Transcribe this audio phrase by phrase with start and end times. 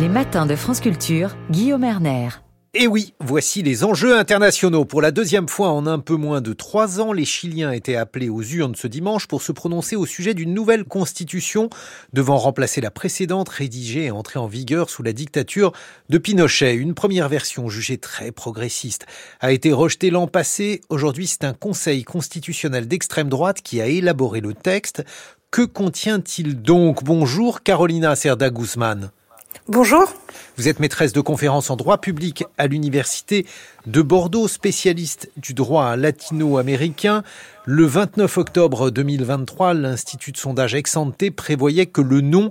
[0.00, 2.28] Les matins de France Culture, Guillaume Erner.
[2.72, 4.84] Et oui, voici les enjeux internationaux.
[4.84, 8.28] Pour la deuxième fois en un peu moins de trois ans, les Chiliens étaient appelés
[8.28, 11.68] aux urnes ce dimanche pour se prononcer au sujet d'une nouvelle constitution
[12.12, 15.72] devant remplacer la précédente rédigée et entrée en vigueur sous la dictature
[16.10, 16.74] de Pinochet.
[16.74, 19.06] Une première version jugée très progressiste
[19.40, 20.80] a été rejetée l'an passé.
[20.90, 25.02] Aujourd'hui, c'est un conseil constitutionnel d'extrême droite qui a élaboré le texte.
[25.50, 27.02] Que contient-il donc?
[27.02, 29.10] Bonjour Carolina Cerda Guzman.
[29.66, 30.12] Bonjour.
[30.56, 33.46] Vous êtes maîtresse de conférences en droit public à l'Université
[33.86, 37.22] de Bordeaux, spécialiste du droit latino-américain.
[37.64, 42.50] Le 29 octobre 2023, l'Institut de sondage Exante prévoyait que le non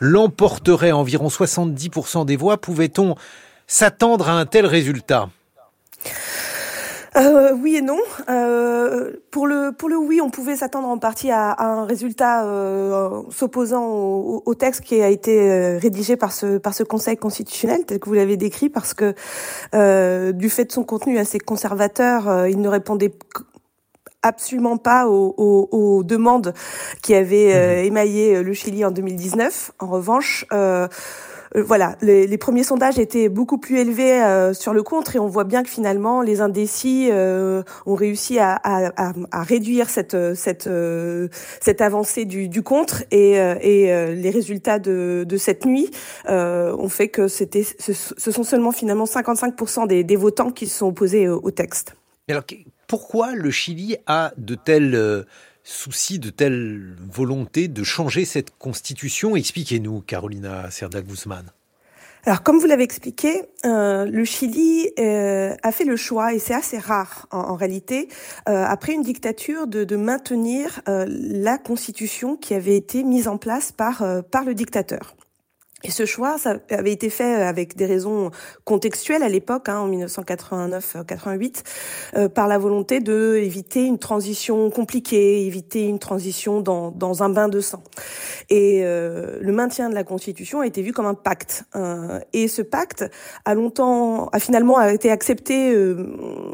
[0.00, 2.60] l'emporterait environ 70% des voix.
[2.60, 3.14] Pouvait-on
[3.66, 5.30] s'attendre à un tel résultat?
[7.18, 7.98] Euh, oui et non.
[8.28, 12.44] Euh, pour le pour le oui, on pouvait s'attendre en partie à, à un résultat
[12.44, 17.84] euh, s'opposant au, au, texte qui a été rédigé par ce par ce Conseil constitutionnel
[17.86, 19.14] tel que vous l'avez décrit, parce que
[19.74, 23.12] euh, du fait de son contenu assez conservateur, il ne répondait
[24.22, 26.52] absolument pas aux, aux, aux, demandes
[27.02, 27.86] qui avaient mmh.
[27.86, 29.72] émaillé le Chili en 2019.
[29.78, 30.88] En revanche, euh,
[31.54, 35.44] voilà, les, premiers sondages étaient beaucoup plus élevés euh, sur le contre et on voit
[35.44, 40.68] bien que finalement les indécis euh, ont réussi à, à, à, réduire cette cette
[41.60, 45.90] cette avancée du, du contre et, et les résultats de, de cette nuit
[46.28, 50.78] ont fait que c'était ce, ce, sont seulement finalement 55% des, des votants qui se
[50.78, 51.94] sont opposés au, au texte.
[52.28, 52.44] Alors
[52.86, 55.24] pourquoi le Chili a de telles
[55.68, 61.44] souci de telle volonté de changer cette constitution Expliquez-nous, Carolina Cerda Guzman.
[62.24, 66.54] Alors, comme vous l'avez expliqué, euh, le Chili euh, a fait le choix, et c'est
[66.54, 68.08] assez rare en, réalité,
[68.48, 74.02] euh, après une dictature, de, maintenir la constitution qui avait été mise en place par
[74.02, 75.14] le dictateur.
[75.84, 78.32] Et ce choix, ça avait été fait avec des raisons
[78.64, 81.62] contextuelles à l'époque, hein, en 1989-88,
[82.16, 87.28] euh, par la volonté de éviter une transition compliquée, éviter une transition dans, dans un
[87.28, 87.82] bain de sang.
[88.50, 91.64] Et euh, le maintien de la Constitution a été vu comme un pacte.
[91.76, 93.04] Euh, et ce pacte
[93.44, 95.94] a longtemps, a finalement été accepté, euh,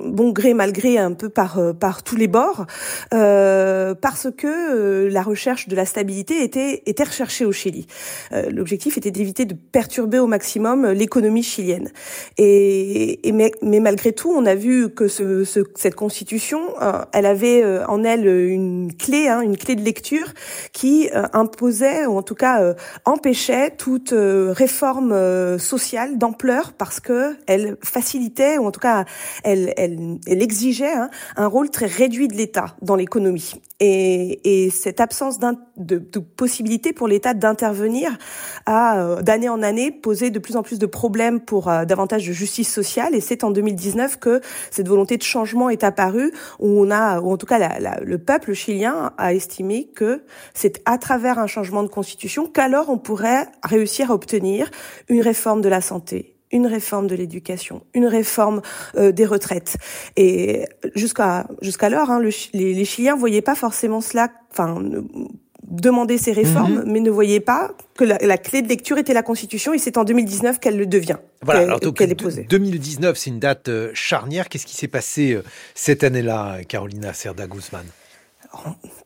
[0.04, 2.66] bon gré mal gré, un peu par euh, par tous les bords,
[3.10, 7.86] parce que la recherche de la stabilité était était recherchée au Chili.
[8.50, 11.90] L'objectif était d'éviter de perturber au maximum l'économie chilienne.
[12.36, 17.04] Et, et mais, mais, malgré tout, on a vu que ce, ce, cette constitution, euh,
[17.12, 20.32] elle avait euh, en elle une clé, hein, une clé de lecture
[20.72, 27.76] qui euh, imposait, ou en tout cas empêchait toute réforme sociale d'ampleur parce que elle
[27.82, 29.04] facilitait, ou en tout cas
[29.44, 33.52] elle, elle, elle exigeait hein, un rôle très réduit de l'État dans l'économie.
[33.80, 35.56] Et, et, cette absence de,
[35.98, 38.16] de possibilité pour l'État d'intervenir
[38.66, 42.26] a euh, d'année en année posé de plus en plus de problèmes pour euh, davantage
[42.26, 43.14] de justice sociale.
[43.14, 47.32] Et c'est en 2019 que cette volonté de changement est apparue, où on a, ou
[47.32, 50.22] en tout cas le peuple chilien a estimé que
[50.54, 54.70] c'est à travers un changement de constitution qu'alors on pourrait réussir à obtenir
[55.08, 58.62] une réforme de la santé, une réforme de l'éducation, une réforme
[58.96, 59.76] euh, des retraites.
[60.16, 64.80] Et jusqu'à jusqu'alors, hein, le, les, les Chiliens voyaient pas forcément cela, enfin
[65.80, 66.90] demander ces réformes, -hmm.
[66.90, 69.96] mais ne voyaient pas que la, la, clé de lecture était la Constitution, et c'est
[69.96, 71.18] en 2019 qu'elle le devient.
[71.42, 72.46] Voilà, qu alors donc, qu est posée.
[72.48, 74.48] 2019, c'est une date euh, charnière.
[74.48, 75.42] Qu'est-ce qui s'est passé euh,
[75.74, 77.84] cette année-là, Carolina Cerda Guzman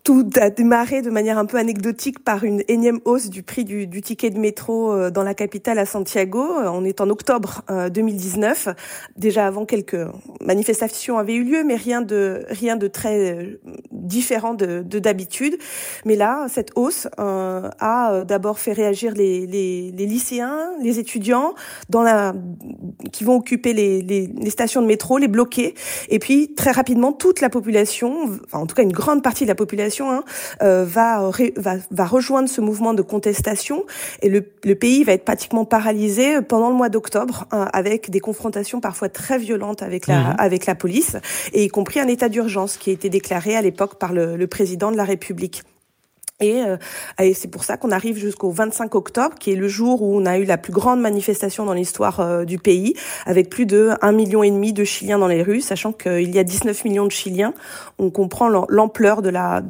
[0.04, 4.00] tout a démarré de manière un peu anecdotique par une énième hausse du prix du,
[4.00, 6.40] ticket de métro euh, dans la capitale à Santiago.
[6.40, 8.68] Euh, on est en octobre 2019.
[9.16, 10.06] Déjà avant quelques
[10.40, 13.60] manifestations avaient eu lieu, mais rien de rien de très euh,
[13.92, 15.58] différent de d'habitude.
[16.04, 21.54] Mais là, cette hausse euh, a d'abord fait réagir les, les, les, lycéens, les étudiants
[21.88, 22.34] dans la
[23.12, 25.74] qui vont occuper les, les stations de métro, les bloquer,
[26.08, 29.48] et puis très rapidement toute la population, enfin, en tout cas une grande partie de
[29.48, 30.24] la population hein,
[30.62, 33.84] euh, va, va, va rejoindre ce mouvement de contestation
[34.22, 38.20] et le, le pays va être pratiquement paralysé pendant le mois d'octobre hein, avec des
[38.20, 40.36] confrontations parfois très violentes avec la, mmh.
[40.38, 41.16] avec la police
[41.52, 44.46] et y compris un état d'urgence qui a été déclaré à l'époque par le, le
[44.46, 45.62] président de la République.
[46.40, 46.76] Et, euh,
[47.18, 50.24] et c'est pour ça qu'on arrive jusqu'au 25 octobre, qui est le jour où on
[50.24, 52.94] a eu la plus grande manifestation dans l'histoire euh, du pays,
[53.26, 56.38] avec plus de 1,5 million et demi de Chiliens dans les rues, sachant qu'il y
[56.38, 57.54] a 19 millions de Chiliens.
[57.98, 59.60] On comprend l'ampleur de la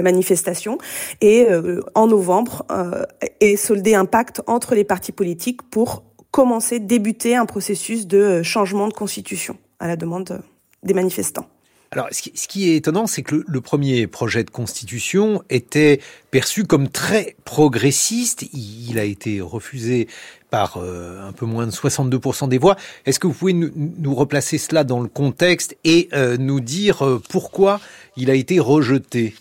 [0.00, 0.78] la manifestation.
[1.20, 3.04] Et euh, en novembre euh,
[3.40, 8.88] est soldé un pacte entre les partis politiques pour commencer, débuter un processus de changement
[8.88, 10.42] de constitution à la demande
[10.82, 11.46] des manifestants.
[11.92, 16.00] Alors, ce qui, est étonnant, c'est que le, premier projet de constitution était
[16.30, 18.44] perçu comme très progressiste.
[18.52, 20.06] Il, a été refusé
[20.50, 22.76] par euh, un peu moins de 62% des voix.
[23.06, 27.20] Est-ce que vous pouvez nous, replacer cela dans le contexte et euh, nous dire euh,
[27.28, 27.80] pourquoi
[28.16, 29.34] il a été rejeté?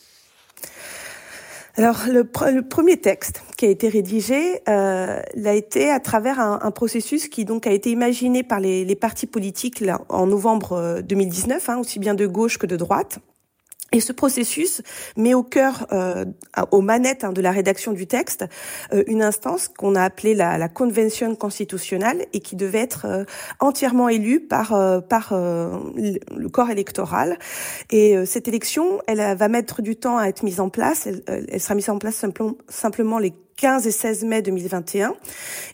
[1.76, 7.28] Alors, le, premier texte qui a été rédigé euh, l'a été à travers un, processus
[7.28, 11.78] qui donc a été imaginé par les, les partis politiques là, en novembre 2019, hein,
[11.78, 13.20] aussi bien de gauche que de droite.
[13.92, 14.82] Et ce processus
[15.18, 16.26] met au cœur, euh,
[16.72, 18.46] aux manettes hein, de la rédaction du texte,
[18.94, 23.24] euh, une instance qu'on a appelée la, la convention constitutionnelle et qui devait être euh,
[23.60, 27.40] entièrement élue par euh, par le corps électoral.
[27.90, 31.08] Et cette élection, elle va mettre du temps à être mise en place.
[31.08, 35.14] Elle, elle sera mise en place simplement, simplement les 15 et 16 mai 2021.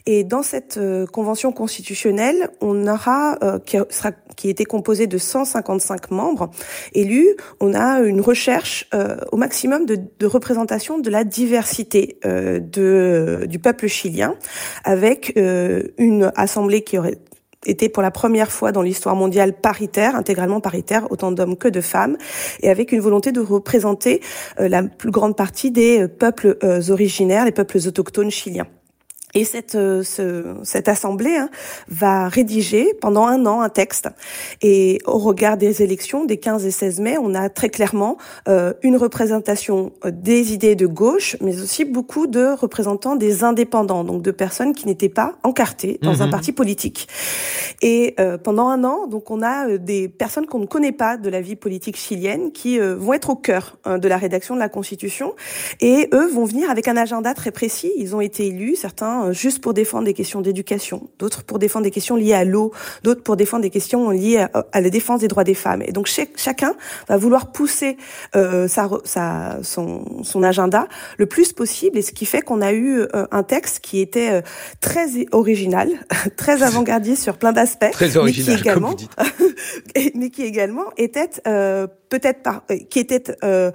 [0.07, 5.17] Et dans cette euh, convention constitutionnelle, on aura euh, qui sera qui était composée de
[5.17, 6.49] 155 membres
[6.93, 7.35] élus.
[7.59, 13.59] On a une recherche euh, au maximum de, de, représentation de la diversité de du
[13.59, 14.35] peuple chilien,
[14.83, 17.19] avec une assemblée qui aurait
[17.65, 21.81] était pour la première fois dans l'histoire mondiale paritaire, intégralement paritaire, autant d'hommes que de
[21.81, 22.17] femmes,
[22.62, 24.21] et avec une volonté de représenter
[24.59, 28.67] euh, la plus grande partie des euh, peuples euh, originaires, les peuples autochtones chiliens.
[29.35, 31.49] Et cette, euh, ce, cette assemblée hein,
[31.89, 34.09] va rédiger pendant un an un texte.
[34.61, 38.17] Et au regard des élections des 15 et 16 mai, on a très clairement
[38.47, 44.03] euh, une représentation euh, des idées de gauche, mais aussi beaucoup de représentants des indépendants,
[44.03, 46.31] donc de personnes qui n'étaient pas encartées dans un mhm.
[46.31, 47.07] parti politique.
[47.81, 51.29] Et euh, pendant un an, donc on a des personnes qu'on ne connaît pas de
[51.29, 54.69] la vie politique chilienne qui vont être au cœur hein, de la rédaction de la
[54.69, 55.33] Constitution.
[55.81, 57.91] Et eux vont venir avec un agenda très précis.
[57.97, 61.83] Ils ont été élus, certains euh, juste pour défendre des questions d'éducation, d'autres pour défendre
[61.83, 62.72] des questions liées à l'eau,
[63.04, 65.81] d'autres pour défendre des questions liées à, la défense des droits des femmes.
[65.81, 66.75] Et donc chacun
[67.07, 67.98] va vouloir pousser
[68.36, 70.88] euh, sa, sa, son, son, agenda
[71.18, 74.31] le plus possible, et ce qui fait qu'on a eu euh, un texte qui était
[74.31, 74.42] euh,
[74.81, 75.89] très original,
[76.38, 78.95] très avant-gardiste sur plein d'aspects, mais qui également,
[80.16, 83.71] mais qui également était euh, peut-être par, euh, qui était euh,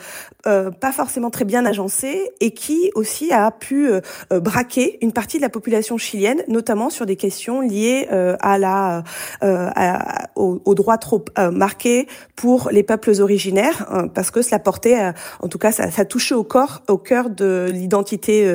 [0.47, 4.01] euh, pas forcément très bien agencé et qui aussi a pu euh,
[4.41, 9.03] braquer une partie de la population chilienne, notamment sur des questions liées à la
[9.41, 12.07] à, aux, aux, droits trop marqués
[12.37, 16.35] pour les peuples originaires, hein, parce que cela portait, en tout cas, ça, ça, touchait
[16.35, 18.53] au corps, au cœur de l'identité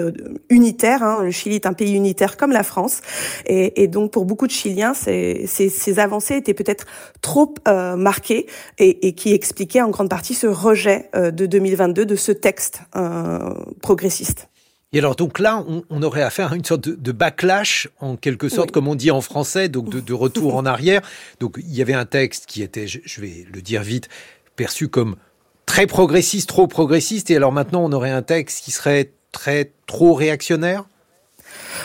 [0.50, 1.04] unitaire.
[1.04, 1.20] Hein.
[1.24, 3.02] Le Chili est un pays unitaire comme la France,
[3.46, 6.86] et, et donc pour beaucoup de Chiliens, ces, ces, ces avancées étaient peut-être
[7.22, 9.34] trop marquées et, et qui
[9.76, 14.50] en grande partie ce rejet euh, de 2022 de ce texte euh, progressiste.
[14.94, 18.72] Et alors donc là, on, aurait affaire à une sorte de, backlash, en quelque sorte,
[18.72, 21.02] comme on dit en français, donc de, retour en arrière.
[21.42, 24.08] Donc il y avait un texte qui était, je vais le dire vite,
[24.56, 25.18] perçu comme
[25.66, 30.14] très progressiste, trop progressiste, et alors maintenant on aurait un texte qui serait très trop
[30.14, 30.86] réactionnaire?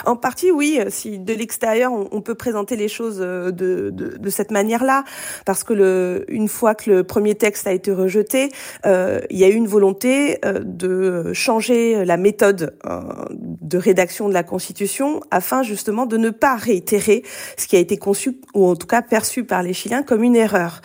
[0.07, 0.81] En partie, oui.
[0.89, 5.05] Si de l'extérieur, on, peut présenter les choses euh, de, cette manière-là,
[5.45, 8.51] parce que une fois que le premier texte a été rejeté,
[8.87, 13.01] euh, il y a eu une volonté euh, de changer la méthode euh,
[13.31, 17.23] de rédaction de la Constitution afin justement de ne pas réitérer
[17.57, 20.37] ce qui a été conçu ou en tout cas perçu par les Chiliens comme une
[20.37, 20.81] erreur.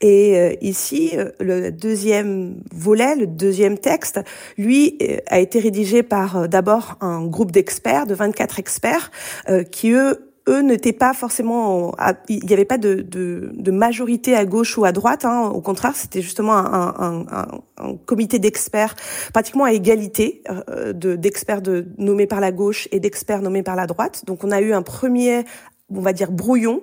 [0.00, 4.20] Et ici, le deuxième volet, le deuxième texte,
[4.56, 4.98] lui,
[5.28, 9.10] a été rédigé par d'abord un groupe d'experts de 24 experts
[9.48, 11.92] euh, qui eux eux n'étaient pas forcément,
[12.28, 15.24] il n'y avait pas de, de, de, majorité à gauche ou à droite.
[15.24, 15.48] Hein.
[15.48, 18.94] Au contraire, c'était justement un, un, un, un comité d'experts
[19.32, 23.86] pratiquement à égalité, euh, d'experts de, nommés par la gauche et d'experts nommés par la
[23.86, 24.24] droite.
[24.24, 25.44] Donc on a eu un premier,
[25.90, 26.82] on va dire, brouillon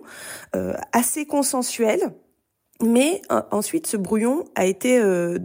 [0.55, 2.11] euh, assez consensuel.
[2.81, 5.37] Mais euh, ensuite, ce brouillon a été euh,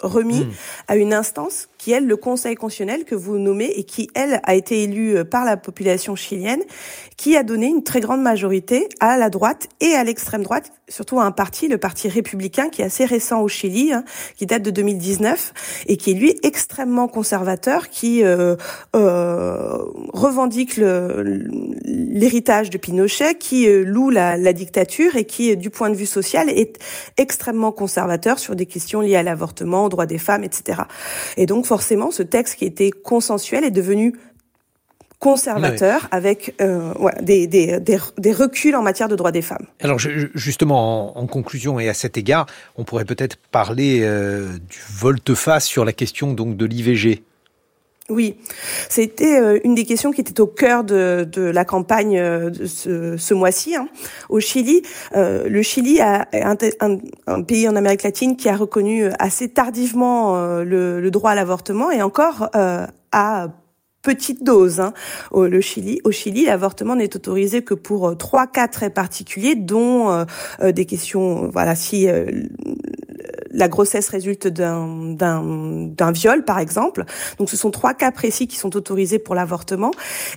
[0.00, 0.50] remis hmm.
[0.88, 4.54] à une instance qui est le Conseil constitutionnel que vous nommez et qui, elle, a
[4.54, 6.60] été élue euh, par la population chilienne,
[7.16, 11.20] qui a donné une très grande majorité à la droite et à l'extrême droite, surtout
[11.20, 14.04] à un parti, le Parti républicain, qui est assez récent au Chili, hein,
[14.36, 18.56] qui date de 2019 et qui est lui extrêmement conservateur, qui euh,
[18.94, 19.78] euh,
[20.12, 20.76] revendique
[21.84, 26.06] l'héritage de Pinochet, qui euh, loue la, la dictature et qui, du point de vue
[26.06, 26.78] social, est
[27.16, 30.82] extrêmement conservateur sur des questions liées à l'avortement, aux droits des femmes, etc.
[31.36, 34.16] Et donc forcément, ce texte qui était consensuel est devenu
[35.20, 39.66] conservateur avec euh, des, des, des, reculs en matière de droits des femmes.
[39.78, 42.46] Alors justement, en, conclusion et à cet égard,
[42.76, 47.22] on pourrait peut-être parler euh, du volte-face sur la question donc de l'IVG.
[48.08, 48.36] Oui,
[48.88, 52.66] c'était euh, une des questions qui était au cœur de, de la campagne euh, de
[52.66, 53.88] ce, ce mois-ci hein.
[54.28, 54.82] au Chili.
[55.14, 61.08] Euh, le Chili a, un, pays en Amérique latine qui a reconnu assez tardivement le,
[61.10, 62.50] droit à l'avortement et encore
[63.12, 63.48] à
[64.02, 64.80] petite dose.
[64.80, 64.92] Hein.
[65.30, 70.24] Au, Chili, au Chili, l'avortement n'est autorisé que pour trois cas très particuliers, dont
[70.62, 72.08] des questions, voilà, si
[73.50, 77.04] la grossesse résulte d'un viol, par exemple.
[77.38, 79.90] Donc, ce sont trois cas précis qui sont autorisés pour l'avortement.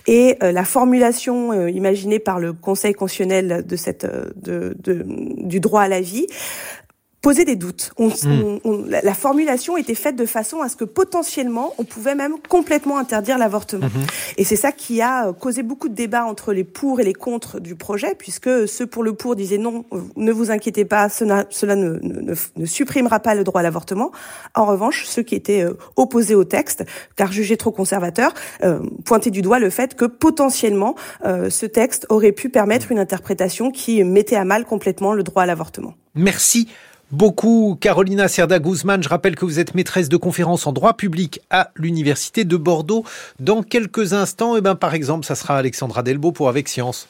[0.08, 5.06] Et euh, la formulation euh, imaginée par le Conseil constitutionnel de cette, euh, de, de,
[5.08, 6.28] du droit à la vie
[7.24, 7.94] poser des doutes.
[7.98, 8.60] On, mm.
[8.66, 12.98] on, la formulation était faite de façon à ce que potentiellement, on pouvait même complètement
[13.00, 13.88] interdire l'avortement.
[13.88, 14.34] Mm-hmm.
[14.38, 17.14] Et c'est ça qui a euh, causé beaucoup de débats entre les pour et les
[17.14, 19.86] contre du projet, puisque ceux pour le pour disaient non,
[20.18, 24.12] ne vous inquiétez pas, cela, cela ne, ne, ne, supprimera pas le droit à l'avortement.
[24.54, 26.84] En revanche, ceux qui étaient euh, opposés au texte,
[27.16, 28.34] car jugés trop conservateurs,
[28.66, 33.00] euh, pointaient du doigt le fait que potentiellement, euh, ce texte aurait pu permettre une
[33.00, 35.94] interprétation qui mettait à mal complètement le droit à l'avortement.
[36.16, 36.68] Merci
[37.14, 37.78] beaucoup.
[37.80, 41.70] Carolina Cerda Guzman, je rappelle que vous êtes maîtresse de conférence en droit public à
[41.76, 43.06] l'Université de Bordeaux.
[43.40, 47.08] Dans quelques instants, eh ben, par exemple, ça sera Alexandra Delbo pour Avec Science.